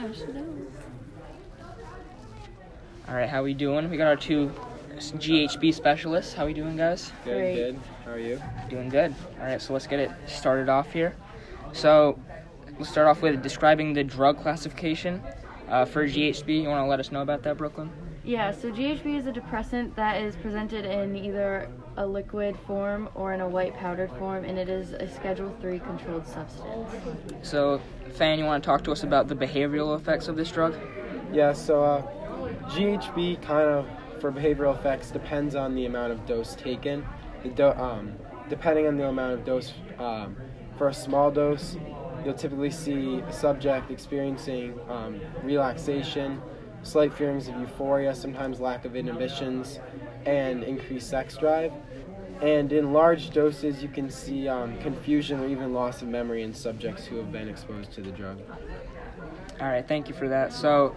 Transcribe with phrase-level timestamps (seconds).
[0.00, 0.44] gosh, no.
[3.08, 3.88] All right, how we doing?
[3.90, 4.52] We got our two
[4.96, 6.34] GHB specialists.
[6.34, 7.12] How we doing, guys?
[7.24, 7.54] Good, Great.
[7.54, 7.80] good.
[8.04, 8.40] How are you?
[8.68, 9.14] Doing good.
[9.40, 11.16] All right, so let's get it started off here.
[11.72, 12.18] So,
[12.78, 15.22] let's start off with describing the drug classification
[15.68, 16.62] uh, for GHB.
[16.62, 17.90] You want to let us know about that, Brooklyn?
[18.24, 23.32] Yeah, so GHB is a depressant that is presented in either a liquid form or
[23.32, 26.90] in a white powdered form, and it is a Schedule 3 controlled substance.
[27.42, 27.80] So,
[28.12, 30.74] Fan, you want to talk to us about the behavioral effects of this drug?
[31.32, 32.02] Yeah, so uh,
[32.68, 33.86] GHB kind of
[34.20, 37.06] for behavioral effects depends on the amount of dose taken.
[37.42, 38.12] The do- um,
[38.48, 40.36] depending on the amount of dose, um,
[40.76, 41.76] for a small dose,
[42.24, 46.40] you'll typically see a subject experiencing um, relaxation,
[46.82, 49.80] slight feelings of euphoria, sometimes lack of inhibitions,
[50.26, 51.72] and increased sex drive.
[52.40, 56.54] And in large doses, you can see um, confusion or even loss of memory in
[56.54, 58.38] subjects who have been exposed to the drug.
[59.60, 60.52] All right, thank you for that.
[60.52, 60.94] So,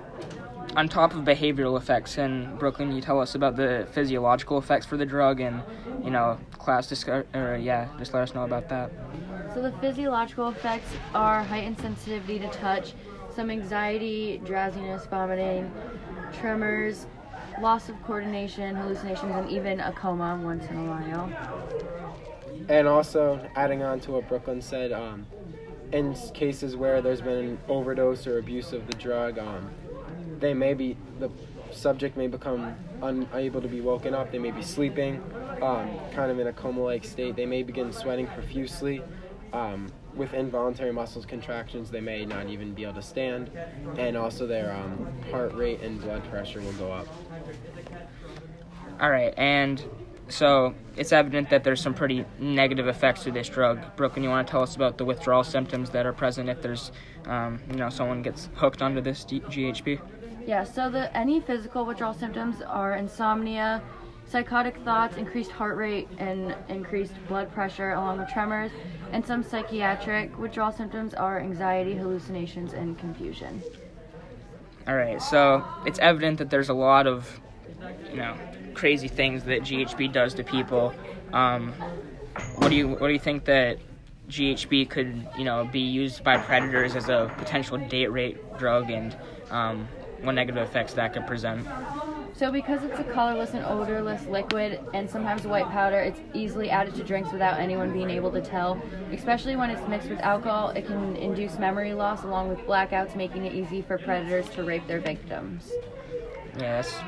[0.76, 4.98] on top of behavioral effects, and Brooklyn, you tell us about the physiological effects for
[4.98, 5.64] the drug, and
[6.04, 8.92] you know, class discuss, or yeah, just let us know about that.
[9.54, 12.94] So the physiological effects are heightened sensitivity to touch,
[13.36, 15.70] some anxiety, drowsiness, vomiting,
[16.40, 17.06] tremors,
[17.62, 21.30] loss of coordination, hallucinations, and even a coma once in a while.
[22.70, 25.26] And also, adding on to what Brooklyn said, um,
[25.92, 29.70] in cases where there's been an overdose or abuse of the drug, um,
[30.40, 31.30] they may be the
[31.72, 34.32] subject may become unable to be woken up.
[34.32, 35.22] They may be sleeping,
[35.62, 37.36] um, kind of in a coma-like state.
[37.36, 39.02] They may begin sweating profusely.
[39.54, 43.52] Um, with involuntary muscles contractions, they may not even be able to stand,
[43.98, 47.08] and also their um, heart rate and blood pressure will go up.
[49.00, 49.84] All right, and
[50.30, 53.96] so it's evident that there's some pretty negative effects to this drug.
[53.96, 56.92] Brooklyn, you want to tell us about the withdrawal symptoms that are present if there's,
[57.26, 60.00] um, you know, someone gets hooked onto this D- GHB?
[60.48, 63.82] Yeah, so the any physical withdrawal symptoms are insomnia,
[64.32, 68.72] psychotic thoughts, increased heart rate, and increased blood pressure, along with tremors.
[69.12, 73.62] And some psychiatric withdrawal symptoms are anxiety, hallucinations, and confusion.
[74.88, 77.40] All right, so it's evident that there's a lot of,
[78.10, 78.36] you know,
[78.74, 80.94] crazy things that GHB does to people.
[81.34, 81.74] Um,
[82.56, 83.78] what do you what do you think that
[84.30, 89.16] GHB could you know be used by predators as a potential date rape drug, and
[89.50, 89.88] um,
[90.22, 91.68] what negative effects that could present?
[92.34, 96.96] So because it's a colorless and odorless liquid and sometimes white powder, it's easily added
[96.96, 98.82] to drinks without anyone being able to tell.
[99.12, 103.46] Especially when it's mixed with alcohol, it can induce memory loss along with blackouts, making
[103.46, 105.72] it easy for predators to rape their victims.
[106.58, 107.00] Yes.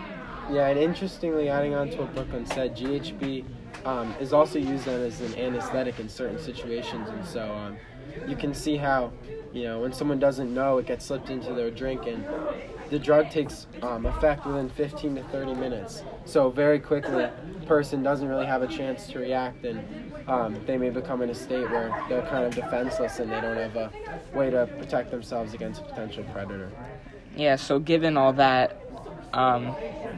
[0.52, 3.46] Yeah, and interestingly, adding on to what Brooklyn said, GHB
[3.86, 7.78] um, is also used as an anesthetic in certain situations, and so um,
[8.28, 9.12] you can see how,
[9.52, 12.26] you know, when someone doesn't know, it gets slipped into their drink, and
[12.90, 16.04] the drug takes um, effect within 15 to 30 minutes.
[16.26, 17.28] So very quickly,
[17.66, 21.36] person doesn't really have a chance to react, and um, they may become in a
[21.36, 23.92] state where they're kind of defenseless and they don't have a
[24.34, 26.72] way to protect themselves against a potential predator.
[27.36, 27.56] yeah.
[27.56, 28.80] So given all that,
[29.34, 29.76] um,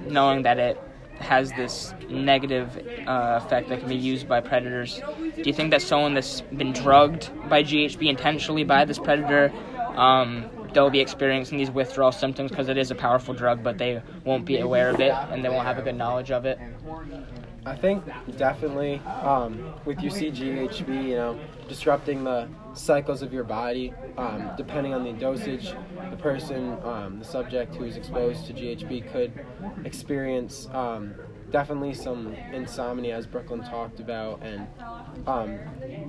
[0.07, 0.81] knowing that it
[1.19, 2.77] has this negative
[3.07, 5.01] uh, effect that can be used by predators,
[5.35, 9.51] do you think that someone that's been drugged by GHB intentionally by this predator,
[9.95, 10.45] um,
[10.75, 14.45] they'll be experiencing these withdrawal symptoms because it is a powerful drug, but they won't
[14.45, 16.59] be aware of it and they won't have a good knowledge of it?
[17.65, 18.03] I think
[18.37, 24.93] definitely um, with your CGHB, you know, disrupting the cycles of your body, um, depending
[24.93, 25.73] on the dosage,
[26.11, 29.33] the person, um, the subject who's exposed to GHB could
[29.83, 31.15] experience um,
[31.51, 34.67] definitely some insomnia, as Brooklyn talked about, and
[35.25, 35.57] um,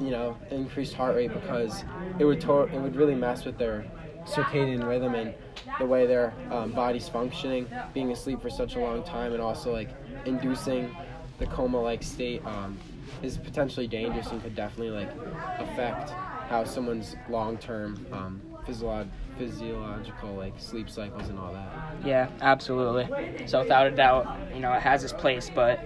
[0.00, 1.84] you know, increased heart rate because
[2.18, 3.86] it would to- it would really mess with their
[4.26, 5.34] circadian rhythm and
[5.78, 9.72] the way their um, body's functioning, being asleep for such a long time, and also
[9.72, 9.90] like
[10.24, 10.94] inducing
[11.38, 12.78] the coma-like state um,
[13.22, 15.10] is potentially dangerous and could definitely like
[15.58, 16.10] affect
[16.48, 21.72] how someone's long-term um, physiolog- physiological like sleep cycles and all that.
[22.04, 23.08] Yeah, absolutely.
[23.46, 25.80] So without a doubt, you know, it has its place, but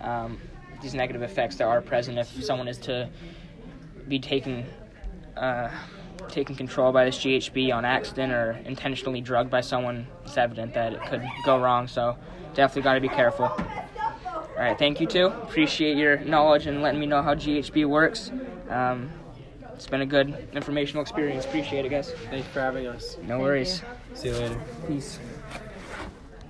[0.00, 0.38] um,
[0.82, 3.08] these negative effects that are present if someone is to
[4.08, 4.66] be taken
[5.36, 5.70] uh,
[6.28, 10.92] taken control by this GHB on accident or intentionally drugged by someone, it's evident that
[10.92, 11.88] it could go wrong.
[11.88, 12.16] So
[12.54, 13.46] definitely got to be careful.
[13.46, 15.26] All right, thank you too.
[15.26, 18.30] Appreciate your knowledge and letting me know how GHB works.
[18.68, 19.10] Um,
[19.74, 21.44] it's been a good informational experience.
[21.44, 22.12] Appreciate it, guys.
[22.30, 23.16] Thanks for having us.
[23.22, 23.82] No worries.
[24.14, 24.60] See you later.
[24.86, 25.18] Peace.